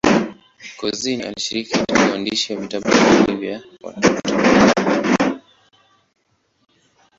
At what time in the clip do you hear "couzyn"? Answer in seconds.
0.77-1.21